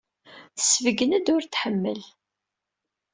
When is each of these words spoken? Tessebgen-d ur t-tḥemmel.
Tessebgen-d 0.55 1.27
ur 1.35 1.41
t-tḥemmel. 1.43 1.99